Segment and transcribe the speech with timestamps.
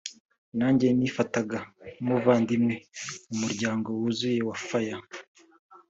[0.57, 1.59] nanjye nifataga
[1.93, 2.75] nk’umuvandimwe
[3.27, 4.95] mu muryango wuzuye wa Faye